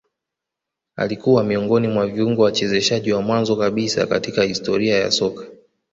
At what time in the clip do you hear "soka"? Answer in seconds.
5.11-5.47